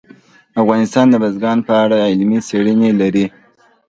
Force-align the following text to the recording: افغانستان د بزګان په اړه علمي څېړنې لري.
افغانستان 0.61 1.05
د 1.09 1.15
بزګان 1.23 1.57
په 1.67 1.73
اړه 1.83 1.97
علمي 2.11 2.39
څېړنې 2.47 2.89
لري. 3.01 3.25